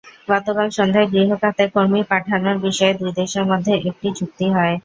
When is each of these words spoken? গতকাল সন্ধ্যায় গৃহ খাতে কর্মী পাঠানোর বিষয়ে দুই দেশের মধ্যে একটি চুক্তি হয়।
গতকাল 0.27 0.67
সন্ধ্যায় 0.77 1.09
গৃহ 1.13 1.29
খাতে 1.41 1.63
কর্মী 1.75 2.01
পাঠানোর 2.11 2.57
বিষয়ে 2.65 2.93
দুই 2.99 3.11
দেশের 3.19 3.45
মধ্যে 3.51 3.73
একটি 3.81 4.07
চুক্তি 4.17 4.45
হয়। 4.55 4.75